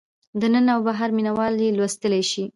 دننه 0.39 0.71
او 0.75 0.81
بهر 0.87 1.09
مینه 1.17 1.31
وال 1.37 1.55
یې 1.63 1.75
لوستلی 1.77 2.23
شي. 2.31 2.43